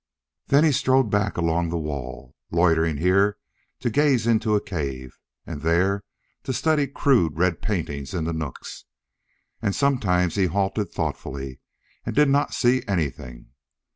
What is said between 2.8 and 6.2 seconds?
here to gaze into a cave, and there